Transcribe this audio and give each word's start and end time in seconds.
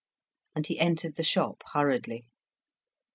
And 0.55 0.65
he 0.65 0.79
entered 0.79 1.13
the 1.13 1.21
shop 1.21 1.61
hurriedly. 1.73 2.25